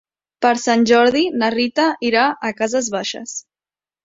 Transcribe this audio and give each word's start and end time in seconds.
Per 0.45 0.53
Sant 0.61 0.85
Jordi 0.91 1.21
na 1.41 1.49
Rita 1.57 1.85
irà 2.09 2.25
a 2.51 2.53
Cases 2.63 2.89
Baixes. 2.97 3.37